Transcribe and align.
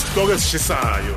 isihloko 0.00 0.32
esishisayo 0.32 1.14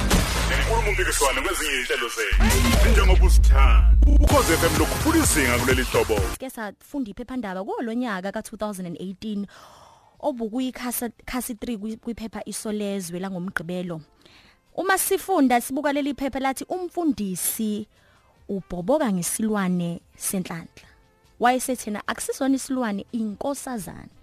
nenkulumo 0.49 0.91
mpikiswano 0.91 1.41
kwezinye 1.41 1.71
izinhlelo 1.71 2.09
zethu. 2.15 2.89
Njengoba 2.91 3.25
usithanda 3.25 3.95
ukhoze 4.23 4.57
FM 4.57 4.79
lokhuphula 4.79 5.17
izinga 5.17 5.59
kuleli 5.59 5.83
hlobo. 5.83 6.15
Ke 6.39 6.49
safunda 6.49 7.11
iphephandaba 7.11 7.63
kolonyaka 7.63 8.29
ka2018 8.29 9.45
obukuyikhasa 10.19 11.09
khasi 11.25 11.53
3 11.53 11.97
kwiphepha 11.97 12.41
isolezwe 12.45 13.19
la 13.19 13.31
ngomgqibelo 13.31 14.01
uma 14.75 14.97
sifunda 14.97 15.61
sibuka 15.61 15.93
leli 15.93 16.13
phepha 16.13 16.39
lathi 16.39 16.65
umfundisi 16.69 17.87
ubhoboka 18.49 19.11
ngesilwane 19.11 20.01
senhlanhla. 20.17 20.87
Wayesethena 21.39 22.03
akusisona 22.07 22.55
isilwane 22.55 23.05
inkosazana. 23.11 24.22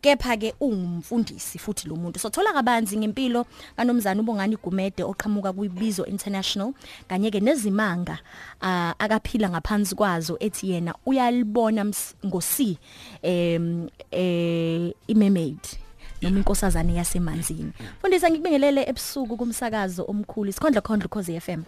Kepha 0.00 0.36
ke 0.36 0.54
ungumfundisi 0.60 1.58
futhi 1.58 1.88
lo 1.88 1.96
muntu. 1.96 2.18
Sothola 2.18 2.52
kabanzi 2.52 2.96
ngempilo 2.96 3.46
kanomzana 3.76 4.20
ubongani 4.20 4.56
Gumede 4.56 5.02
oqhamuka 5.02 5.52
kuyibizo 5.52 6.06
International 6.06 6.72
kanye 7.08 7.30
ke 7.30 7.40
nezimanga 7.40 8.18
uh, 8.62 8.92
akaphila 8.98 9.50
ngaphansi 9.50 9.94
kwazo 9.94 10.36
ethi 10.40 10.70
yena 10.70 10.94
uyalibona 11.06 11.84
ngo 12.26 12.40
C 12.40 12.78
em 13.22 13.88
eh 14.10 14.92
imermaid. 15.06 15.89
Noma 16.22 16.38
inkosazane 16.38 16.94
yasemanzini. 16.94 17.72
Fundisa 18.02 18.30
ngikubingelele 18.30 18.88
ebusuku 18.88 19.36
kumsakazo 19.36 20.04
omkhulu 20.04 20.50
isikhondla 20.50 20.80
khondla 20.80 21.06
ukhoze 21.06 21.40
FM 21.40 21.62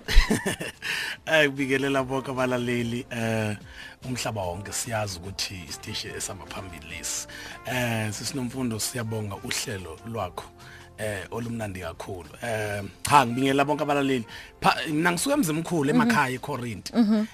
kubikelela 1.48 2.04
bonke 2.04 2.30
abalaleli 2.30 3.06
eh 3.10 3.56
umhlaba 4.04 4.42
wonke 4.42 4.72
siyazi 4.72 5.18
ukuthi 5.18 5.54
isiteshi 5.68 6.08
esamaphambili 6.08 6.86
lesi. 6.90 7.26
Eh 7.66 8.12
sisinomfundo 8.12 8.78
siyabonga 8.78 9.36
uhlelo 9.36 9.98
lwakho 10.06 10.44
eh 10.98 11.26
olumnandi 11.30 11.80
kakhulu. 11.80 12.28
Eh 12.42 12.82
cha 13.02 13.26
ngibingela 13.26 13.64
bonke 13.64 13.82
abalaleli. 13.82 14.26
Mina 14.88 15.12
ngisuka 15.12 15.34
emzimkhulu 15.34 15.90
emakhaya 15.90 16.34
eCorinth 16.34 16.92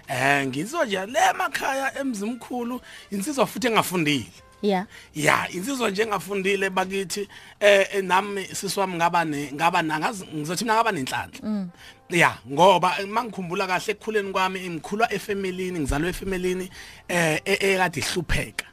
eh 0.09 0.47
ngizwa 0.47 0.85
nje 0.85 1.07
le 1.07 1.19
emakhaya 1.31 1.99
emzimkhulu 1.99 2.81
insizwa 3.11 3.47
futhi 3.47 3.67
engafundile. 3.67 4.48
Yeah. 4.63 4.87
Ya, 5.15 5.49
insizwa 5.51 5.91
nje 5.91 6.03
engafundile 6.03 6.71
bakithi 6.71 7.29
eh 7.61 8.05
nami 8.05 8.45
siswami 8.45 8.95
ngaba 8.95 9.27
ngaba 9.27 9.83
nangazi 9.83 10.27
ngizothi 10.35 10.65
mina 10.65 10.75
ngaba 10.75 10.93
nenhlanhla. 10.93 11.67
Ya, 12.11 12.39
ngoba 12.51 12.97
mangikhumbula 13.07 13.67
kahle 13.67 13.93
ekukhuleni 13.93 14.33
kwami 14.33 14.71
ngikhulwa 14.71 15.13
efamilini 15.13 15.81
ngizalwe 15.81 16.09
efamilini 16.09 16.71
eh 17.09 17.41
ekade 17.45 18.01
ihlupheka. 18.01 18.67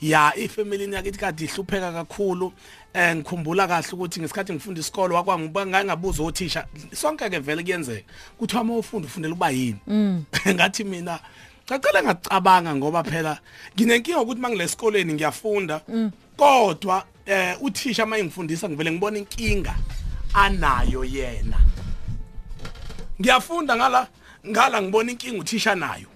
Ya, 0.00 0.32
ifamilini 0.36 0.94
yakithi 0.94 1.18
kade 1.18 1.44
ihlupheka 1.44 1.92
kakhulu. 1.92 2.52
Eh 2.94 3.16
ngikhumbula 3.16 3.68
kahle 3.68 3.88
ukuthi 3.92 4.20
ngesikhathi 4.20 4.52
ngifunda 4.52 4.80
isikolo 4.80 5.14
wakwangibuka 5.14 5.66
ngangabuza 5.66 6.22
othisha 6.22 6.66
sonke 6.92 7.30
ke 7.30 7.38
vele 7.38 7.62
kuyenzeka. 7.62 8.12
Kuthiwa 8.38 8.62
uma 8.62 8.76
ufunda 8.76 9.06
ufundela 9.06 9.32
ukuba 9.34 9.50
yini? 9.50 9.78
Ngathi 10.54 10.84
mina 10.84 11.20
Ngacela 11.66 12.02
ngacabanga 12.02 12.74
ngoba 12.74 13.04
phela 13.04 13.38
nginenkinga 13.76 14.20
ukuthi 14.20 14.40
mangilesikoleni 14.40 15.12
ngiyafunda 15.14 15.80
kodwa 16.36 17.04
eh 17.26 17.56
uthisha 17.60 18.06
mayengifundisa 18.06 18.68
ngivele 18.68 18.90
ngibona 18.90 19.18
inkinga 19.18 19.74
anayo 20.34 21.04
yena. 21.04 21.58
Ngiyafunda 23.20 23.76
ngala 23.76 24.08
ngala 24.46 24.82
ngibona 24.82 25.10
inkinga 25.12 25.40
uthisha 25.40 25.74
nayo 25.74 26.08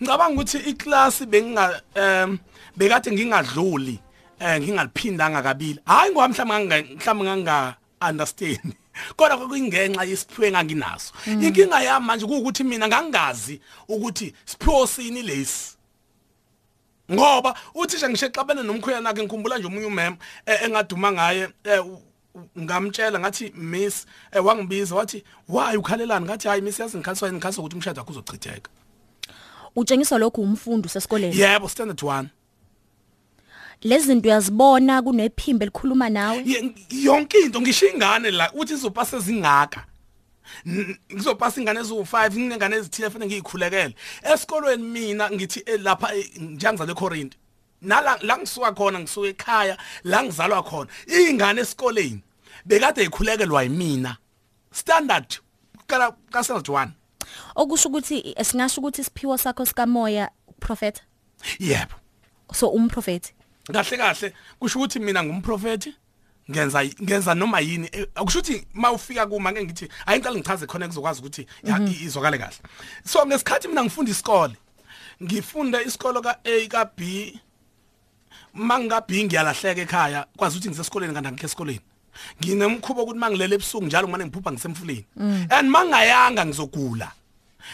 ngicabanga 0.00 0.34
ukuthi 0.34 0.58
iclass 0.58 1.24
benginga 1.26 1.80
em 1.94 2.38
bekade 2.76 3.10
ngingadluli 3.12 3.98
eh 4.40 4.60
ngingaliphindanga 4.60 5.42
kabili 5.42 5.80
hayi 5.84 6.12
ngoba 6.12 6.28
mhlawumbe 6.28 6.82
mhlawumbe 6.82 7.24
nganga 7.24 7.74
understand 8.08 8.74
kodwa 9.16 9.36
kwakuyingenxa 9.36 10.04
yesiphiwe 10.04 10.48
enganginaso. 10.48 11.12
Inkinga 11.26 11.82
yami 11.82 12.06
manje 12.06 12.24
ukuthi 12.24 12.64
mina 12.64 12.88
ngangazi 12.88 13.60
ukuthi 13.88 14.34
siphiwo 14.44 14.86
sini 14.86 15.22
lesi. 15.22 15.76
Ngoba 17.12 17.54
uthisha 17.74 18.08
ngisho 18.08 18.26
exabene 18.26 18.62
nomkhwena 18.62 19.00
nakhe 19.00 19.22
ngikhumbula 19.22 19.58
nje 19.58 19.66
umunye 19.66 19.86
umem 19.86 20.16
engaduma 20.46 21.12
ngaye 21.12 21.48
ngamtshela 22.58 23.18
ngathi 23.20 23.52
miss 23.54 24.06
wangibiza 24.44 24.94
wathi 24.94 25.24
why 25.48 25.76
ukhalelani? 25.76 26.26
Ngathi 26.26 26.48
hayi 26.48 26.62
miss 26.62 26.80
yazi 26.80 26.96
ngikhalisa 26.98 27.32
ngikhalisa 27.32 27.60
ukuthi 27.60 27.76
umshado 27.76 28.00
wakho 28.00 28.12
uzochitheka. 28.12 28.70
Utshengiswa 29.76 30.18
lokho 30.18 30.42
umfundo 30.42 30.88
sesikoleni 30.88 31.38
yebo 31.38 31.68
standard 31.68 32.00
1 32.02 32.24
lezi 33.82 34.06
zinto 34.06 34.28
uyazibona 34.28 35.02
kunephimbo 35.02 35.64
elikhuluma 35.64 36.08
nawe? 36.08 36.44
Yonke 36.90 37.38
into 37.38 37.60
ngisho 37.60 37.88
ingane 37.88 38.30
la 38.30 38.52
uthi 38.52 38.74
izopasa 38.74 39.16
ezingaka 39.16 39.84
N- 40.66 40.96
ngizopasa 41.14 41.60
ingane 41.60 41.80
eziwu5 41.80 42.30
nginengane 42.30 42.76
ezithile 42.76 43.10
fanele 43.10 43.26
ngiyikhulekele. 43.26 43.94
Esikolweni 44.32 44.82
mina 44.82 45.30
ngithi 45.30 45.62
eh, 45.66 45.80
lapha 45.80 46.14
eh, 46.14 46.30
njengizale 46.40 46.92
eCorinth 46.92 47.34
nala 47.82 48.18
la 48.22 48.38
ngisuka 48.38 48.72
khona 48.72 49.00
ngisuka 49.00 49.28
ekhaya 49.28 49.76
la 50.04 50.22
ngizalwa 50.22 50.62
khona 50.62 50.90
ingane 51.08 51.60
esikoleni 51.60 52.22
bekade 52.64 53.04
ikhulekelwa 53.04 53.62
yimina. 53.62 54.16
Standard 54.72 55.36
kala 55.86 56.16
ka 56.30 56.44
standard 56.44 56.68
1 56.68 56.88
okusho 57.56 57.88
ukuthi 57.88 58.34
esingasho 58.36 58.80
ukuthi 58.80 59.00
isiphiwo 59.02 59.38
sakho 59.38 59.66
sikamoya 59.66 60.30
prophet? 60.60 61.02
Yebo. 61.58 61.94
So 62.52 62.68
umprofeti 62.68 63.35
kahle 63.72 63.96
kahle. 63.96 64.32
Kusho 64.60 64.78
ukuthi 64.78 64.98
mina 65.00 65.22
ngumprofeti 65.24 65.94
ngenza 66.50 66.84
ngenza 67.02 67.34
noma 67.34 67.60
yini 67.60 67.88
Eh, 67.92 68.06
akusho 68.14 68.38
ukuthi 68.38 68.66
mawufika 68.74 69.26
kuma 69.26 69.52
ngeke 69.52 69.64
ngithi 69.66 69.88
ayingicela 70.06 70.36
ngichaze 70.38 70.66
khona 70.66 70.86
kuzokwazi 70.88 71.20
ukuthi 71.20 71.46
i- 71.92 72.04
izwakale 72.06 72.38
kahle. 72.38 72.56
So 73.04 73.26
ngesikhathi 73.26 73.68
mina 73.68 73.82
ngifunda 73.84 74.10
isikole. 74.10 74.56
Ngifunda 75.22 75.82
isikolo 75.82 76.22
ka 76.22 76.38
A 76.44 76.66
ka 76.68 76.84
B 76.96 77.40
manga 78.54 79.00
B 79.00 79.24
ngiyalahleka 79.24 79.80
ekhaya 79.82 80.26
kwazi 80.36 80.56
ukuthi 80.58 80.68
ngisesikoleni 80.70 81.14
kanti 81.14 81.28
angikho 81.28 81.46
esikoleni. 81.46 81.80
Nginemkhubo 82.40 83.02
ukuthi 83.02 83.18
mangilele 83.18 83.54
ebusuku 83.56 83.84
njalo 83.86 84.08
ngimane 84.08 84.24
ngiphupha 84.26 84.52
ngisemfuleni. 84.52 85.04
And 85.50 85.68
mangayanga 85.70 86.46
ngizogula. 86.46 87.12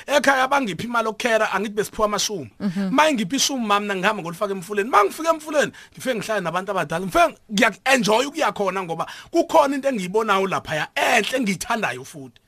Ekhaya 0.07 0.49
bangiphi 0.49 0.87
imali 0.87 1.09
okukhera 1.09 1.53
angithi 1.53 1.75
besiphiwa 1.75 2.07
amashumi. 2.07 2.51
Maye 2.91 3.15
ngiphi 3.15 3.37
ishumi 3.37 3.67
mami 3.67 3.95
ngihamba 3.95 4.23
ngolifaka 4.23 4.53
emfuleni 4.53 4.91
mangifika 4.91 5.31
emfuleni 5.31 5.73
ngifike 5.93 6.15
ngihlale 6.15 6.41
nabantu 6.41 6.71
abadala. 6.71 7.07
Ngifike 7.07 7.37
ngiya-enjoy 7.53 8.27
ukuya 8.27 8.53
khona 8.53 8.83
ngoba 8.83 9.07
kukhona 9.31 9.75
into 9.75 9.89
engiyibonayo 9.89 10.47
laphaya 10.47 10.89
enhle 10.95 11.37
engiyithandayo 11.39 12.05
futhi. 12.05 12.41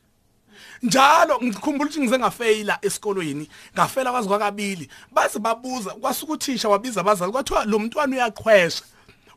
Njalo 0.83 1.41
ngikhumbula 1.43 1.91
ukuthi 1.91 2.00
ngize 2.00 2.19
ngafeyila 2.19 2.78
esikolweni 2.83 3.49
ngafela 3.75 4.10
kwazi 4.10 4.28
kwakabili 4.28 4.88
baze 5.12 5.38
babuza 5.38 5.91
kwasuka 5.91 6.33
uthisha 6.33 6.69
wabiza 6.69 7.00
abazali 7.00 7.33
kwathiwa 7.33 7.65
lo 7.65 7.78
mntwana 7.78 8.16
uyaqhwesha 8.16 8.83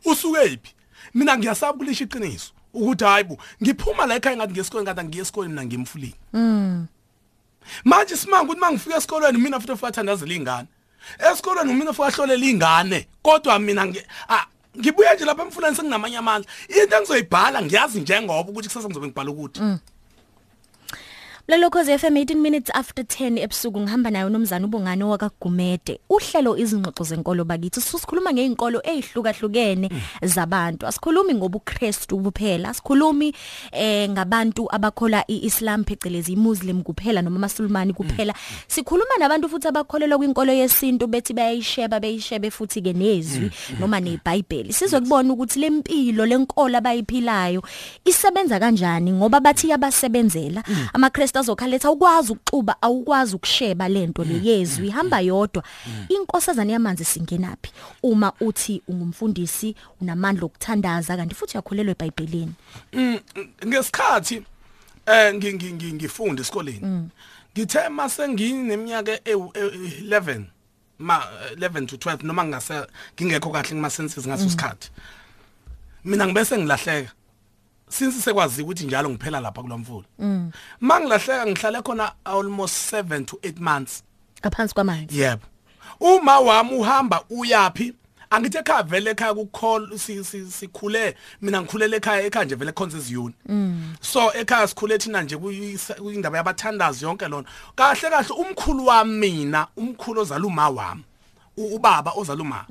usuke 0.04 0.48
phi? 0.48 0.74
Mina 1.14 1.38
ngiyasaba 1.38 1.72
ukulisha 1.72 2.04
iqiniso 2.04 2.52
ukuthi 2.72 3.04
hayibo 3.04 3.38
ngiphuma 3.62 4.06
la 4.06 4.14
ekhaya 4.14 4.36
ngathi 4.36 4.52
ngiyesikoleni 4.52 4.86
kanti 4.86 5.08
ngiye 5.08 5.22
esikoleni 5.22 5.52
mina 5.52 5.64
ngiyemfuleni 5.66 6.14
manje 7.84 8.16
simanga 8.16 8.42
ukuthi 8.44 8.60
mangifika 8.60 8.96
esikolweni 8.96 9.38
mina 9.38 9.60
futhi 9.60 9.72
ufathandazela 9.72 10.34
ingane 10.34 10.68
esikolweni 11.30 11.74
mina 11.74 11.92
futhi 11.92 12.08
ahlolela 12.20 12.46
ingane 12.46 13.06
kodwa 13.22 13.58
mina 13.58 13.84
ngi- 13.86 14.06
ah, 14.28 14.46
ngibuye 14.78 15.14
nje 15.14 15.24
lapha 15.24 15.42
emfuleni 15.42 15.76
senginamanye 15.76 16.16
amandla. 16.18 16.50
Into 16.68 16.96
engizoyibhala 16.96 17.62
ngiyazi 17.62 18.00
njengoba 18.00 18.50
ukuthi 18.50 18.68
kusasa 18.68 18.88
ngizobe 18.88 19.06
ngibhala 19.06 19.30
ukuthi. 19.30 19.60
Lelo 21.50 21.70
cause 21.70 21.88
FM 21.98 22.16
18 22.16 22.36
minutes 22.36 22.70
after 22.74 23.02
10 23.04 23.38
ebusuku 23.38 23.80
ngihamba 23.80 24.10
nayo 24.10 24.28
nomzana 24.28 24.66
ubongani 24.66 25.04
wakagumede. 25.04 26.00
Uhlelo 26.10 26.56
izingxoxo 26.56 27.04
zenkolo 27.04 27.44
bakithi 27.44 27.80
sisikhuluma 27.80 28.32
ngeinkolo 28.32 28.82
ezihlukahlukene 28.84 29.90
zabantu. 30.22 30.86
Asikhulumi 30.86 31.34
ngobuKristu 31.34 32.18
kuphela, 32.18 32.68
asikhulumi 32.68 33.32
eh 33.72 34.10
ngabantu 34.10 34.68
abakhola 34.70 35.24
iIslam 35.30 35.84
phecelezi 35.84 36.32
iMuslim 36.32 36.82
kuphela 36.82 37.22
noma 37.22 37.36
amaSulumani 37.36 37.92
kuphela. 37.92 38.34
Sikhuluma 38.66 39.16
nabantu 39.18 39.48
futhi 39.48 39.68
abakholelwa 39.68 40.18
kwinkolo 40.18 40.52
yesintu 40.52 41.06
bethi 41.06 41.32
bayayisheba 41.32 42.00
beyishebe 42.00 42.50
futhi 42.50 42.82
ke 42.82 42.92
nezwi 42.92 43.50
noma 43.80 44.00
neBhayibheli. 44.00 44.72
Sizokubona 44.72 45.32
ukuthi 45.32 45.58
lempilo 45.60 46.26
lenkolo 46.26 46.76
abayiphilayo 46.78 47.62
isebenza 48.04 48.60
kanjani 48.60 49.12
ngoba 49.12 49.40
bathi 49.40 49.68
yabasebenzela. 49.68 50.62
AmaKristu 50.92 51.37
azokhaletha 51.38 51.90
ukwazi 51.90 52.32
ukuxuba 52.32 52.76
awukwazi 52.82 53.36
ukusheba 53.36 53.88
lento 53.88 54.24
leyezwi 54.24 54.86
ihamba 54.88 55.20
yodwa. 55.20 55.62
Inkosazana 56.08 56.72
yamanzi 56.72 57.04
singenaphi? 57.04 57.70
Uma 58.02 58.32
uthi 58.40 58.82
ungumfundisi 58.88 59.74
unamandla 60.00 60.44
okuthandaza 60.46 61.16
kanti 61.16 61.34
futhi 61.34 61.56
uyakhulelwa 61.56 61.92
eBhayibhelini 61.92 62.52
ngesikhathi 63.66 64.42
eh 65.06 65.34
ngi- 65.34 65.52
ngi- 65.56 65.72
ngi- 65.72 65.92
ngifunda 65.92 66.40
esikoleni. 66.42 67.08
Ngithe 67.56 67.88
mase 67.88 68.28
ngineminyaka 68.28 69.12
e11 69.16 70.44
ma 70.98 71.22
11 71.56 71.86
to 71.86 71.96
12 71.96 72.22
noma 72.26 72.44
ngase 72.44 72.86
ngingekho 73.14 73.50
kahle 73.50 73.68
kuma 73.68 73.90
senses 73.90 74.26
ngaso 74.26 74.46
isikhathi. 74.46 74.90
Mina 76.04 76.26
ngibese 76.26 76.58
ngilahleka 76.58 77.10
since 77.88 78.20
sekwazi 78.20 78.62
ukuthi 78.62 78.84
njalo 78.86 79.10
ngiphela 79.10 79.40
lapha 79.40 79.62
kulomfula 79.62 80.04
mangilahleka 80.80 81.46
ngihlale 81.46 81.82
khona 81.82 82.12
almost 82.24 82.92
7 82.92 83.24
to 83.24 83.36
8 83.42 83.60
months. 83.60 84.02
Ngaphansi 84.40 84.74
kwamanzi. 84.74 85.18
Yebo. 85.20 85.42
Uma 86.00 86.38
wami 86.40 86.70
uhamba 86.76 87.24
uyapi 87.30 87.94
angithi 88.30 88.58
ekhaya 88.58 88.82
vele 88.82 89.10
ekhaya 89.10 89.34
kukhol 89.34 89.98
si- 89.98 90.24
si- 90.24 90.50
sikhule 90.50 91.16
mina 91.42 91.60
ngikhulele 91.62 91.96
ekhaya 91.96 92.22
ekhaya 92.26 92.44
nje 92.44 92.54
vele 92.54 92.72
khonza 92.72 92.98
iziyuni 92.98 93.34
so 94.00 94.32
ekhaya 94.32 94.66
sikhule 94.68 94.98
thina 94.98 95.22
nje 95.22 95.36
kuyisa- 95.36 95.94
kuyindaba 95.94 96.36
yabathandazi 96.36 97.04
yonke 97.04 97.28
lona. 97.28 97.48
Kahle 97.76 98.10
kahle 98.10 98.34
umkhulu 98.34 98.86
wami 98.86 99.18
mina 99.18 99.66
umkhulu 99.76 100.20
ozala 100.20 100.46
uma 100.46 100.68
wami. 100.68 101.02
u- 101.02 101.07
ubaba 101.58 102.12
ozala 102.16 102.42
uma 102.42 102.66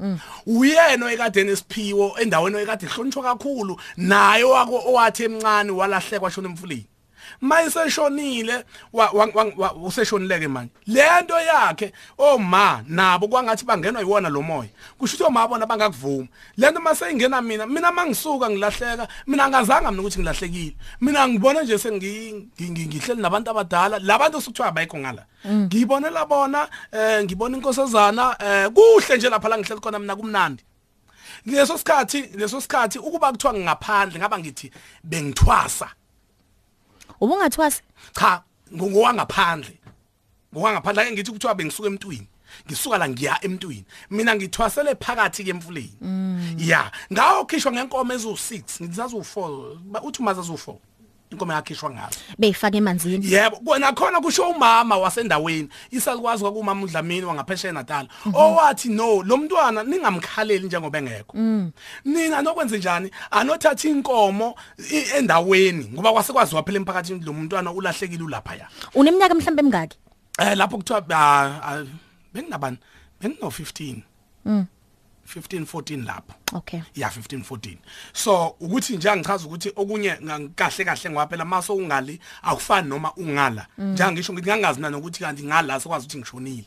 uyena 0.46 1.06
oyekade 1.06 1.44
nesiphiwo 1.44 2.16
endaweni 2.22 2.56
oyekade 2.56 2.86
ihlonishwa 2.86 3.24
kakhulu 3.24 3.80
naye 3.98 4.44
wako 4.44 4.76
owathi 4.90 5.24
emncane 5.24 5.72
walahlekwa 5.72 6.32
shona 6.32 6.50
emfuleni. 6.50 6.86
Mayiseshonile 7.42 8.64
wa- 8.94 9.10
wa- 9.12 9.30
wa- 9.34 9.54
wa- 9.58 9.74
useshonileke 9.74 10.48
manje. 10.48 10.72
Lento 10.88 11.40
yakhe 11.40 11.94
oma 12.18 12.84
nabo 12.88 13.28
kwangathi 13.28 13.66
bangenwa 13.66 14.02
yiwona 14.02 14.30
lo 14.30 14.42
moya. 14.42 14.70
Kusho 14.98 15.16
ukuthi 15.16 15.24
oma 15.24 15.48
bona 15.48 15.66
bangakuvuma. 15.66 16.28
Lento 16.58 16.80
mase 16.82 17.12
ingena 17.12 17.42
mina 17.42 17.66
mina 17.66 17.92
mangisuka 17.92 18.50
ngilahleka 18.50 19.08
mina 19.28 19.50
ngazanga 19.50 19.92
mina 19.92 20.02
ukuthi 20.02 20.20
ngilahlekile. 20.20 20.76
Mina 21.02 21.28
ngibona 21.28 21.64
nje 21.64 21.78
sengi 21.78 22.50
ngi- 22.60 22.88
ngihleli 22.88 23.22
nabantu 23.22 23.52
abadala 23.52 24.00
labantu 24.00 24.42
sokuthiwa 24.42 24.68
abayikho 24.68 24.98
ngala. 24.98 25.26
Ngibonela 25.48 26.26
bona 26.26 26.68
eh 26.92 27.24
ngibona 27.24 27.58
inkosazana 27.58 28.36
eh 28.40 28.70
kuhle 28.72 29.18
nje 29.18 29.30
lapha 29.30 29.50
la 29.50 29.58
ngihleli 29.58 29.82
khona 29.82 30.00
mina 30.00 30.16
kumnandi. 30.16 30.64
Leso 31.46 31.78
sikhathi 31.78 32.22
leso 32.36 32.62
sikhathi 32.62 33.00
ukuba 33.00 33.32
kuthiwa 33.32 33.54
ngingaphandle 33.54 34.20
ngaba 34.20 34.40
ngithi 34.40 34.72
bengithwasa. 35.04 35.88
Ubungathwasi. 37.22 37.82
Cha 38.14 38.44
ngowangaphandle. 38.74 39.78
Ngowangaphandle. 40.54 41.02
Ake 41.02 41.12
ngithi 41.12 41.32
kuthiwa 41.32 41.56
bengisuka 41.56 41.88
emntwini. 41.88 42.28
Ngisuka 42.66 42.98
la 42.98 43.10
ngiya 43.10 43.46
emntwini. 43.46 43.86
Mina 44.10 44.36
ngithwasele 44.36 44.96
phakathi 44.96 45.44
kemfuleni. 45.44 45.94
Ya 46.58 46.92
ngawo 47.14 47.46
khishwa 47.46 47.72
ngenkomo 47.72 48.14
ezu6 48.14 48.84
ngizazi 48.84 49.16
u4 49.16 50.04
uthi 50.04 50.22
umaza 50.22 50.42
zu4 50.42 50.76
inkomo 51.32 51.54
yakhishwa 51.54 51.90
ngazo 51.92 52.18
beyifaka 52.40 52.78
emanzini. 52.78 53.32
Yebo 53.32 53.58
kona 53.58 53.94
khona 53.94 54.20
kusho 54.22 54.50
umama 54.50 54.98
wasendaweni 54.98 55.70
isalikwazi 55.92 56.44
kwakumama 56.44 56.84
uDlamini 56.84 57.26
wangaphesheya 57.26 57.72
eNatal 57.74 58.08
owathi 58.34 58.90
no 58.90 59.24
lo 59.24 59.38
mntwana 59.38 59.84
ningamkhaleli 59.84 60.68
njengoba 60.68 60.98
engekho. 61.00 61.38
Nina 62.06 62.42
nokwenze 62.42 62.78
njani? 62.78 63.12
Anothatha 63.32 63.88
inkomo 63.90 64.56
i- 64.92 65.18
endaweni 65.18 65.90
ngoba 65.94 66.12
kwasekwazi 66.14 66.56
waphela 66.56 66.78
emphakathini 66.78 67.20
lo 67.26 67.34
mntwana 67.34 67.72
ulahlekile 67.72 68.24
ulapha 68.24 68.56
ya 68.56 68.68
uneminyaka 68.96 69.36
mhlambe 69.36 69.60
emingaki? 69.62 69.98
Eh 70.40 70.58
lapho 70.58 70.78
kuthiwa 70.78 71.04
ah, 71.10 71.60
ah, 71.64 71.84
benginabani? 72.34 72.78
Bengino 73.22 73.48
15 73.48 73.96
15 74.46 74.64
14 75.36 76.06
lapho. 76.06 76.34
Okay. 76.54 76.82
Ya 76.96 77.10
15 77.10 77.44
14 77.44 77.78
so 78.14 78.56
ukuthi 78.60 78.98
nje 78.98 79.10
angichaza 79.10 79.46
ukuthi 79.46 79.72
okunye 79.76 80.16
kahle 80.56 80.86
kahle 80.86 81.10
ngoba 81.10 81.28
phela 81.28 81.46
maso 81.46 81.76
ungali 81.76 82.20
akufani 82.42 82.90
noma 82.90 83.14
ungala. 83.16 83.68
Njenga 83.78 84.12
ngisho 84.12 84.34
ngithi 84.34 84.50
ngangazi 84.50 84.82
nana 84.82 84.98
ukuthi 84.98 85.20
kanti 85.20 85.44
ngala 85.44 85.80
sekwazi 85.80 86.06
ukuthi 86.06 86.18
ngishonile. 86.18 86.66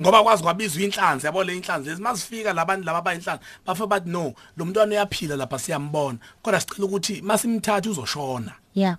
Ngoba 0.00 0.22
kwazi 0.22 0.42
kwabizwa 0.42 0.82
inhlanzi 0.82 1.26
yabo 1.26 1.44
le 1.44 1.56
inhlanzi 1.56 1.88
lezi. 1.88 2.02
Mazifika 2.02 2.52
labantu 2.52 2.86
laba 2.86 3.02
bayinhlanzi 3.02 3.42
bafa 3.66 3.86
bathi 3.86 4.08
no 4.08 4.34
lo 4.56 4.64
mntwana 4.64 4.92
uyaphila 4.92 5.36
lapha 5.36 5.58
siyambona. 5.58 6.18
Kodwa 6.42 6.60
sicela 6.60 6.86
ukuthi 6.86 7.22
masimthatha 7.22 7.90
uzoshona. 7.90 8.52
Yeah. 8.74 8.96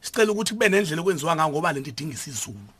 Sicela 0.00 0.32
ukuthi 0.32 0.52
kube 0.52 0.68
nendlela 0.68 1.02
okwenziwa 1.02 1.36
ngayo 1.36 1.48
ngoba 1.48 1.72
lento 1.72 1.90
idinga 1.90 2.14
isizulu. 2.14 2.79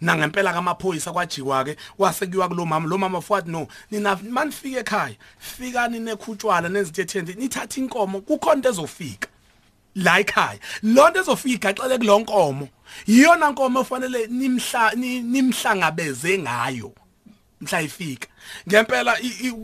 Na 0.00 0.16
ngempela 0.16 0.52
kamaphoyisa 0.52 1.12
kwajikwa 1.12 1.64
ke 1.64 1.76
wasekuyiwa 1.98 2.48
kulo 2.48 2.66
mama. 2.66 2.88
Lo 2.88 2.98
mama 2.98 3.20
futhi 3.20 3.50
no 3.50 3.66
nina 3.90 4.16
manifike 4.30 4.78
ekhaya 4.80 5.14
fikani 5.38 5.98
nekhutshwala 6.00 6.68
nezithethe 6.68 7.34
nithatha 7.34 7.80
inkomo 7.80 8.20
kukhona 8.20 8.54
into 8.56 8.68
ezofika 8.68 9.28
la 9.94 10.18
ekhaya. 10.20 10.58
Lonto 10.82 11.20
ezofika 11.20 11.68
axele 11.68 11.98
kulonkomo 11.98 12.68
iyona 13.06 13.50
nkomo 13.50 13.80
efanele 13.80 14.26
nimhla 14.26 14.92
ni- 14.94 15.20
nimhlangabeze 15.22 16.38
ngayo 16.38 16.92
mhla 17.60 17.82
ifika. 17.82 18.28
Ngempela 18.68 19.16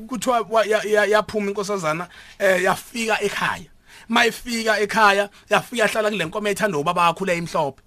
kuthiwa 0.08 0.40
wa- 0.50 0.64
ya- 0.66 0.82
ya- 0.82 1.04
yaphuma 1.06 1.48
inkosazana 1.48 2.08
eh 2.38 2.62
yafika 2.62 3.20
ekhaya. 3.22 3.64
Mayifika 4.08 4.78
ekhaya 4.80 5.28
yafika 5.50 5.86
hlala 5.86 6.10
kule 6.10 6.24
nkomo 6.24 6.48
ethanda 6.48 6.78
ubaba 6.78 7.06
kakhulu 7.12 7.32
emhlophe 7.32 7.80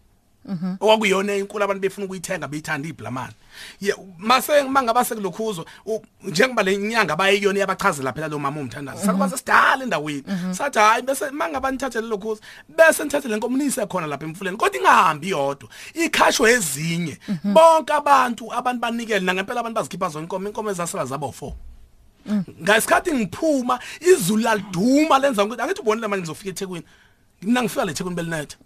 okwakuyona 0.79 1.35
inkulu 1.35 1.63
abantu 1.63 1.81
befuna 1.81 2.05
ukuyithenga 2.05 2.47
beyithanda 2.47 2.87
iblamani 2.89 3.33
Ye- 3.81 3.95
mase 4.17 4.63
mangaba 4.63 5.05
sekulokhuzwa 5.05 5.65
u- 5.85 6.01
njengoba 6.23 6.63
le 6.63 6.77
nyanga 6.77 7.15
bayiyona 7.15 7.59
yabachazela 7.59 8.13
phela 8.13 8.27
lo 8.27 8.39
mama 8.39 8.61
umthandazi 8.61 9.05
sakuba 9.05 9.29
sesidala 9.29 9.83
endaweni. 9.83 10.23
Sathi 10.51 10.79
hayi 10.79 11.01
bese 11.01 11.29
mangaba 11.31 11.71
nithathele 11.71 12.07
lokhuza 12.07 12.41
bese 12.69 13.03
nithathele 13.03 13.35
inkomunise 13.35 13.85
khona 13.85 14.07
lapha 14.07 14.25
emfuleni 14.25 14.57
kodwa 14.57 14.77
ingahambi 14.79 15.29
yodwa 15.29 15.69
ikhashwe 15.93 16.51
ezinye. 16.51 17.17
Bonke 17.43 17.93
abantu 17.93 18.53
abantu 18.53 18.81
banikele 18.81 19.19
nangempela 19.25 19.59
abantu 19.59 19.75
bazikhipha 19.75 20.09
zonke 20.09 20.25
inkomo 20.25 20.47
inkomo 20.49 20.71
ezasala 20.71 21.05
zabo 21.05 21.27
4 21.41 21.53
ngasikhathi 22.63 23.11
ngiphuma 23.13 23.79
izulu 24.01 24.43
laliduma 24.43 25.19
lenza 25.19 25.43
ukuthi 25.43 25.61
angithi 25.61 25.81
ubonile 25.81 26.07
manje 26.07 26.21
ngizofika 26.21 26.49
eThekwini. 26.49 26.85
Mina 27.41 27.61
ngifika 27.61 27.85
la 27.85 27.91
eThekwini 27.91 28.15
belinethe 28.15 28.57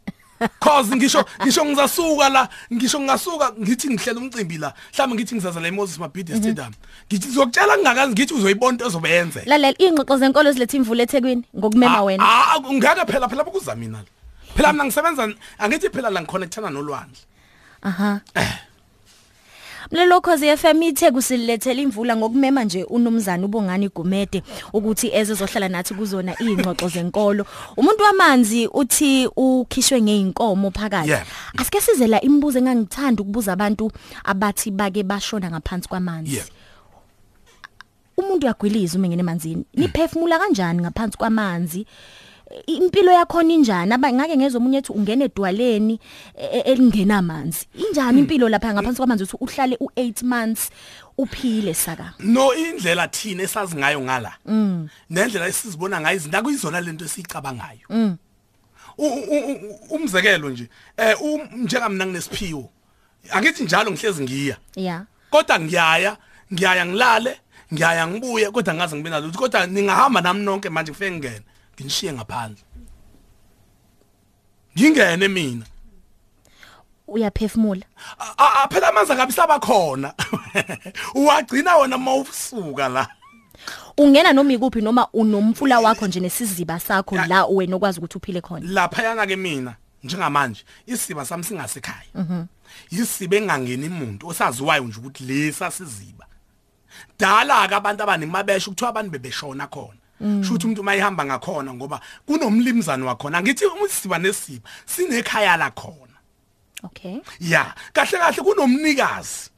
cause 0.60 0.95
ngisho 0.95 1.25
ngisho 1.42 1.66
ngizasuka 1.66 2.30
la 2.30 2.50
ngisho 2.74 3.00
ngingasuka 3.00 3.51
ngithi 3.60 3.88
ngihlela 3.89 4.19
umcimbi 4.19 4.57
la. 4.57 4.74
Mhlawumbe 4.94 5.16
ngithi 5.16 5.36
ngizaza 5.36 5.60
la 5.60 5.68
eMoses 5.68 5.98
Mabhidi 6.00 6.36
Stadium. 6.36 6.74
Ngithi 7.07 7.28
ngizokutshela 7.28 7.78
ngingakazi 7.78 8.12
ngithi 8.13 8.34
uzoyibona 8.34 8.72
into 8.72 8.86
ezobenze. 8.88 9.42
Lalela 9.45 9.78
ingxoxo 9.80 10.18
zenkolo 10.18 10.51
zilethe 10.51 10.78
imvula 10.78 11.04
eThekwini 11.04 11.44
ngokumema 11.57 12.01
wena. 12.04 12.24
ah 12.24 12.60
ngeke 12.60 13.06
phela 13.06 13.28
phela 13.30 13.44
ukuza 13.45 13.75
mina 13.75 13.98
la 13.98 14.10
phela 14.56 14.74
mina 14.74 14.86
ngisebenza 14.86 15.34
angithi 15.60 15.89
phela 15.89 16.10
la 16.10 16.22
ngiconnectana 16.22 16.69
nolwandle. 16.69 17.22
Aha. 17.81 18.22
Mlelo 19.92 20.22
khozi 20.22 20.57
FM 20.57 20.84
ithe 20.84 21.12
kusilethela 21.12 21.81
imvula 21.81 22.16
ngokumema 22.16 22.63
nje 22.63 22.84
unomzana 22.84 23.45
ubongani 23.45 23.89
Gumede 23.89 24.44
ukuthi 24.74 25.12
eze 25.13 25.34
zohlala 25.34 25.69
nathi 25.69 25.94
kuzona 25.94 26.36
izingxoxo 26.42 26.88
zenkolo. 26.89 27.45
Umuntu 27.78 28.04
wamanzi 28.04 28.68
uthi 28.68 29.30
ukhishwe 29.36 30.01
ngeinkomo 30.01 30.72
phakathi. 30.72 31.10
Yeah. 31.10 31.25
Asike 31.58 31.82
sizela 31.82 32.22
imibuzo 32.22 32.60
engangithanda 32.60 33.22
ukubuza 33.22 33.53
abantu 33.53 33.91
abathi 34.24 34.72
bake 34.72 35.03
bashona 35.03 35.50
ngaphansi 35.50 35.89
kwamanzi. 35.89 36.36
Yeah. 36.36 36.48
Umuntu 38.17 38.46
uyagwiliza 38.46 38.98
uma 38.98 39.08
ngene 39.08 39.20
emanzini. 39.20 39.65
Niphefumula 39.74 40.39
kanjani 40.39 40.82
ngaphansi 40.82 41.17
kwamanzi? 41.17 41.86
I- 42.68 42.77
Impilo 42.77 43.12
yakho 43.12 43.42
injani? 43.42 43.94
Aba 43.94 44.12
ngake 44.13 44.38
ngezwe 44.38 44.58
omunye 44.58 44.77
ethi 44.77 44.92
ungena 44.92 45.25
edwaleni 45.25 46.00
e- 46.36 46.46
e- 46.46 46.72
elingena 46.72 47.18
amanzi. 47.18 47.68
Injani 47.75 48.20
impilo 48.20 48.50
lapha 48.50 48.74
ngaphansi 48.74 48.98
kwamanzi 48.98 49.24
uthi 49.24 49.38
uhlale 49.42 49.75
u8 49.75 50.24
months 50.25 50.70
uphile 51.18 51.74
saka? 51.74 52.13
no 52.20 52.54
indlela 52.54 53.08
thina 53.08 53.44
esazi 53.44 53.75
ngayo 53.75 54.00
ngala 54.01 54.34
nendlela 55.10 55.48
esizibona 55.48 56.00
ngayo 56.01 56.16
izinto 56.16 56.38
akuyizona 56.38 56.82
lento 56.82 57.06
esiyicabangayo 57.06 57.88
U- 58.98 59.06
u- 59.06 59.51
u- 59.51 59.96
umzekelo 59.96 60.50
nje 60.50 60.70
eh 60.98 61.16
um- 61.22 61.48
njengamna 61.66 62.06
nginesiphiwo 62.06 62.70
angithi 63.32 63.63
njalo 63.63 63.92
ngihlezi 63.92 64.24
ngiya 64.24 64.58
Yeah. 64.75 65.04
kodwa 65.30 65.60
ngiyaya 65.60 66.18
ngiyaya 66.54 66.86
ngilale 66.86 67.39
ngiyaya 67.74 68.08
ngibuye 68.08 68.51
kodwa 68.51 68.74
ngaze 68.74 68.96
ngibe 68.96 69.10
nalo 69.10 69.27
ukuthi 69.27 69.38
kodwa 69.39 69.66
ningahamba 69.68 70.22
nami 70.22 70.42
nonke 70.46 70.70
manje 70.70 70.92
kufike 70.92 71.12
ngene 71.77 71.86
nginishiye 71.86 72.13
ngaphandle. 72.13 72.63
Ngingene 74.77 75.27
mina. 75.27 75.65
Uyaphefumula. 77.07 77.86
A- 78.19 78.34
a- 78.38 78.63
a- 78.63 78.67
phela 78.67 78.89
amanzi 78.89 79.12
akabi 79.13 79.31
sabakhona. 79.34 80.13
Uwagcina 81.15 81.77
wona 81.77 81.98
mawusuka 81.98 82.89
la. 82.89 83.07
Ungena 83.98 84.34
noma 84.34 84.53
ikuphi 84.53 84.81
noma 84.81 85.07
unomfula 85.13 85.79
wakho 85.79 86.07
nje 86.07 86.19
nesiziba 86.19 86.79
sakho 86.79 87.15
la 87.15 87.46
wena 87.46 87.75
okwazi 87.75 88.00
ukuthi 88.00 88.17
uphile 88.17 88.41
khona. 88.41 88.65
lapha 88.69 89.03
yana 89.03 89.25
ke 89.25 89.36
mina 89.36 89.75
njengamanje 90.03 90.63
isiba 90.86 91.25
sami 91.25 91.43
singasekhaya. 91.43 92.48
Yisibe 92.91 93.38
engangeni 93.38 93.88
umuntu 93.88 94.27
osaziwayo 94.27 94.84
nje 94.84 95.00
ukuthi 95.00 95.24
lesa 95.24 95.72
siziba 95.72 96.25
dala 97.19 97.67
ke 97.67 97.75
abantu 97.75 98.03
abanemabesho 98.03 98.72
kuthiwa 98.72 98.89
abantu 98.89 99.12
bebeshona 99.12 99.67
khona. 99.67 99.98
Sho 100.19 100.53
ukuthi 100.53 100.65
umuntu 100.65 100.83
mayihamba 100.83 101.25
ngakhona 101.25 101.74
ngoba 101.74 102.01
kunomlimzana 102.25 103.05
wakhona 103.05 103.41
ngithi 103.41 103.65
umsiba 103.65 104.17
nesiba 104.19 104.69
sinekhaya 104.86 105.57
la 105.57 105.71
khona. 105.71 106.17
Okay. 106.83 107.21
ya 107.39 107.74
kahle 107.93 108.17
kahle 108.17 108.43
kunomnikazi 108.43 109.50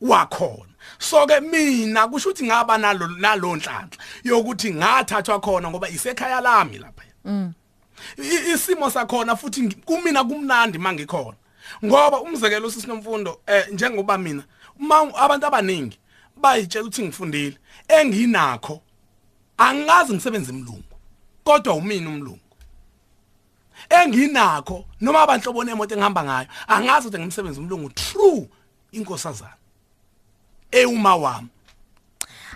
wakhona. 0.00 0.72
So 0.98 1.26
ke 1.26 1.40
mina 1.40 2.08
kusho 2.08 2.30
ukuthi 2.30 2.44
ngaba 2.46 2.78
nalo 2.78 3.06
nalo 3.18 3.56
nhlanhla 3.56 3.98
yokuthi 4.24 4.74
ngathathwa 4.74 5.40
khona 5.40 5.70
ngoba 5.70 5.88
isekhaya 5.88 6.40
lami 6.40 6.78
lapha. 6.78 7.02
I- 8.18 8.52
isimo 8.52 8.90
sakhona 8.90 9.36
futhi 9.36 9.68
kumina 9.84 10.24
kumnandi 10.24 10.78
mangikhona 10.78 11.36
ngoba 11.84 12.20
umzekelo 12.20 12.70
sisinomfundo 12.70 13.40
eh 13.46 13.66
njengoba 13.72 14.18
mina 14.18 14.44
uma 14.78 15.14
abantu 15.18 15.46
abaningi 15.46 15.98
bayitshela 16.36 16.84
ukuthi 16.84 17.02
ngifundile 17.02 17.58
enginakho 17.88 18.82
angazi 19.58 20.12
ngisebenza 20.14 20.52
imlungu 20.52 20.96
kodwa 21.44 21.74
umina 21.74 22.08
umlungu. 22.10 22.40
Enginakho 23.88 24.84
noma 25.00 25.22
abanhlobo 25.22 25.64
nemoto 25.64 25.94
engihamba 25.94 26.24
ngayo 26.24 26.48
angazi 26.68 27.08
ukuthi 27.08 27.18
ngimsebenza 27.18 27.60
umlungu 27.60 27.90
true 27.90 28.48
inkosazana. 28.92 29.56
Ewuma 30.70 31.16
wami. 31.16 31.48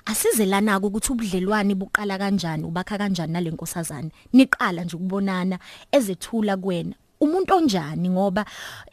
Asizelana 0.05 0.79
ukuthi 0.79 1.13
ubudlelwane 1.13 1.75
buqala 1.75 2.19
kanjani 2.19 2.65
ubakha 2.65 2.99
kanjani 2.99 3.33
nalenkosazana 3.33 4.11
niqala 4.33 4.85
nje 4.85 4.97
ukubonana 4.97 5.59
ezethula 5.93 6.57
kuwena. 6.57 6.97
Umuntu 7.21 7.55
onjani 7.55 8.09
ngoba 8.09 8.45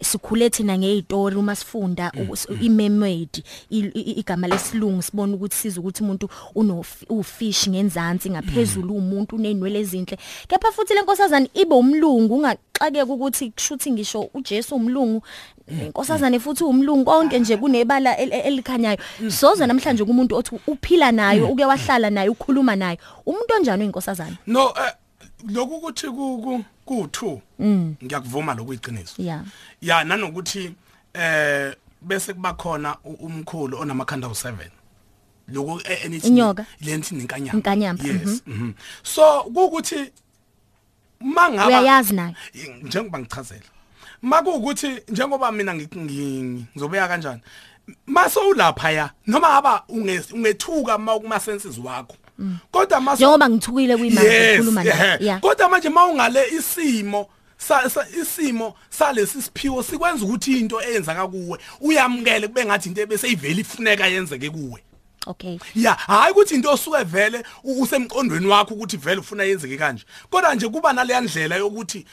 sikhule 0.02 0.50
thina 0.50 0.78
ngezitori 0.78 1.36
uma 1.36 1.56
sifunda 1.56 2.12
imermaid 2.62 3.44
igama 3.70 4.48
lesilungu 4.48 5.02
sibona 5.02 5.34
ukuthi 5.36 5.56
siza 5.56 5.80
ukuthi 5.80 6.04
umuntu 6.04 6.30
uno 6.56 6.84
ufish 7.10 7.70
ngenzansi 7.70 8.30
ngaphezulu 8.30 8.96
umuntu 8.96 9.36
unenwele 9.36 9.80
ezinhle. 9.80 10.18
Kepha 10.48 10.72
futhi 10.72 10.94
lenkosazana 10.94 11.48
ibe 11.54 11.76
umlungu 11.76 12.36
ungaxakeka 12.36 13.06
ukuthi 13.14 13.52
kushuthi 13.52 13.92
ngisho 13.92 14.30
uJesu 14.34 14.76
umlungu 14.76 15.22
inkosazane 15.86 16.40
futhi 16.40 16.64
umlungu 16.64 17.06
konke 17.06 17.40
nje 17.40 17.58
kunebala 17.58 18.18
el- 18.18 18.34
el- 18.34 18.46
elikhanyayo. 18.46 18.98
Soze 19.30 19.66
namhlanje 19.68 20.04
kumuntu 20.06 20.36
othi 20.36 20.60
uphila 20.68 21.12
nayo 21.12 21.48
uke 21.50 21.66
wahlala 21.66 22.10
naye 22.10 22.30
ukhuluma 22.30 22.76
naye 22.76 22.98
umuntu 23.26 23.54
onjani 23.56 23.84
oyinkosazana 23.84 24.38
no 24.48 24.70
eh, 24.70 24.94
lokhu 25.50 25.76
ukuthi 25.76 26.08
ku 26.08 26.42
ku- 26.42 26.66
ku2 26.88 27.40
ngiyakuvuma 28.04 28.54
lokuyiqiniso 28.54 29.22
yeah. 29.22 29.44
Ya 29.82 30.04
nanokuthi 30.04 30.74
eh 31.14 31.76
bese 32.02 32.34
kuba 32.34 32.54
khona 32.54 32.98
umkhulu 33.04 33.80
onamakhanda 33.80 34.28
u7 34.28 34.54
lokho 35.48 35.82
eh, 35.86 36.06
enithi 36.06 36.30
lenithi 36.82 37.16
nenkanyamba 37.16 37.58
Inkanyamba, 37.58 38.04
yes. 38.04 38.42
Mhm. 38.48 38.72
so 39.04 39.44
kukuthi 39.44 40.12
mangaba 41.20 41.68
uyayazi 41.68 42.14
naye. 42.14 42.36
Njengoba 42.84 43.20
ngichazela. 43.20 43.66
Makuukuthi 44.22 45.02
njengoba 45.08 45.52
mina 45.52 45.74
ngi- 45.74 45.88
ngi- 45.98 46.66
ngizobeka 46.76 47.08
kanjani? 47.08 47.42
Mase 48.08 48.40
ulapha 48.40 48.92
ya 48.92 49.12
noma 49.28 49.48
unge- 49.90 50.34
ungethuka 50.34 50.98
ma 50.98 51.40
senses 51.40 51.78
wakho. 51.78 52.16
Kodwa 52.72 53.02
mase 53.02 53.24
njengoba 53.24 53.50
ngithukile 53.50 53.98
kuyimanje 53.98 54.30
ukukhuluma 54.30 54.84
naye 54.84 54.98
yeah. 55.00 55.22
yeah. 55.22 55.40
Kodwa 55.40 55.70
manje 55.70 55.90
mawungale 55.90 56.48
isimo 56.50 57.30
isimo 58.22 58.76
salesi 58.90 59.42
siphiwo 59.42 59.84
sikwenza 59.84 60.26
ukuthi 60.26 60.60
into 60.60 60.82
eyenzaka 60.82 61.28
kuwe 61.28 61.60
uyamkele 61.82 62.48
kube 62.48 62.66
ngathi 62.66 62.90
into 62.90 63.02
ebese 63.02 63.28
ivele 63.28 63.62
ifuneka 63.62 64.08
yenzeke 64.08 64.50
kuwe. 64.50 64.84
Okay. 65.26 65.60
Ya 65.76 65.94
hayi 65.94 66.32
ukuthi 66.32 66.56
into 66.56 66.72
osuke 66.72 67.04
vele 67.04 67.44
usemqondweni 67.64 68.48
wakho 68.48 68.74
ukuthi 68.74 68.98
vele 68.98 69.20
ufuna 69.20 69.44
yenzeke 69.44 69.78
kanje. 69.78 70.06
Kodwa 70.30 70.56
nje 70.56 70.70
kuba 70.70 70.94
naleya 70.94 71.22
ndlela 71.22 71.56
yokuthi 71.56 72.06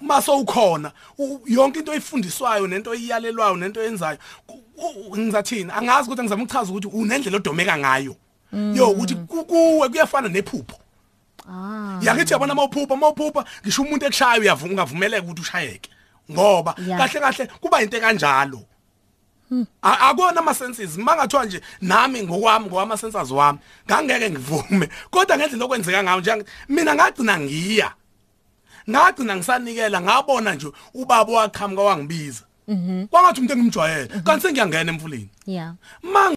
maso 0.00 0.38
ukhona 0.38 0.92
yonke 1.46 1.78
into 1.78 1.92
oyifundiswayo 1.92 2.66
nento 2.66 2.90
oyiyalelwayo 2.90 3.56
nento 3.56 3.80
oyenzayo 3.80 4.18
ngizathini 5.16 5.72
angazi 5.72 6.06
ukuthi 6.06 6.22
ngizama 6.22 6.42
ukuchaza 6.42 6.70
ukuthi 6.70 6.88
unendlela 6.88 7.36
odomeka 7.36 7.78
ngayo. 7.78 8.16
Yo 8.74 8.90
ukuthi 8.90 9.14
ku- 9.14 9.44
kuwe 9.44 9.88
kuyafana 9.88 10.28
nephupho. 10.28 10.76
Ah. 11.48 11.98
Yakithi 12.02 12.32
yabona 12.32 12.54
mawuphupha 12.54 12.96
mawuphupha 12.96 13.44
ngisho 13.64 13.82
umuntu 13.82 14.06
ekushaya 14.06 14.40
uyavuma 14.40 14.72
ungavumeleka 14.72 15.22
ukuthi 15.24 15.40
ushayeke 15.42 15.90
ngoba 16.30 16.72
kahle 16.98 17.20
kahle 17.20 17.46
kuba 17.60 17.82
into 17.82 18.00
kanjalo 18.00 18.62
A- 19.82 20.08
akona 20.08 20.40
ama 20.40 20.54
senses 20.54 20.96
mangathiwa 20.96 21.44
nje 21.44 21.60
nami 21.80 22.22
ngokwami 22.22 22.66
ngowama 22.66 22.96
senses 22.96 23.30
wami 23.30 23.58
ngangeke 23.86 24.30
ngivume. 24.30 24.88
Kodwa 25.10 25.36
ngendlela 25.36 25.64
okwenzeka 25.64 26.02
ngayo 26.02 26.20
nje 26.20 26.44
mina 26.68 26.94
ngagcina 26.94 27.38
ngiya. 27.40 27.92
Ngagcina 28.90 29.36
ngisanikela 29.36 30.00
ngabona 30.00 30.54
nje 30.54 30.68
ubaba 30.94 31.32
waqhamuka 31.32 31.82
wangibiza 31.82 32.44
kwangathi 33.10 33.40
umuntu 33.40 33.52
engimjwayele 33.52 34.08
kanti 34.24 34.42
sengiyangena 34.46 34.92
emfuleni. 34.92 35.28
Yeah. 35.46 35.74
Mang 36.02 36.34